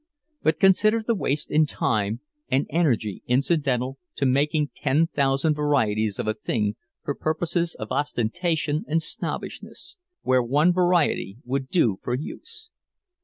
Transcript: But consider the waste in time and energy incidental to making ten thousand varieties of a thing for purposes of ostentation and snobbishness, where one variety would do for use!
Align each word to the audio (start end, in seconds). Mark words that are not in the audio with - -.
But 0.41 0.59
consider 0.59 1.03
the 1.03 1.13
waste 1.13 1.51
in 1.51 1.67
time 1.67 2.21
and 2.49 2.65
energy 2.71 3.21
incidental 3.27 3.99
to 4.15 4.25
making 4.25 4.71
ten 4.73 5.05
thousand 5.05 5.53
varieties 5.53 6.17
of 6.17 6.27
a 6.27 6.33
thing 6.33 6.75
for 7.03 7.13
purposes 7.13 7.75
of 7.75 7.91
ostentation 7.91 8.83
and 8.87 8.99
snobbishness, 8.99 9.97
where 10.23 10.41
one 10.41 10.73
variety 10.73 11.37
would 11.45 11.69
do 11.69 11.99
for 12.01 12.15
use! 12.15 12.71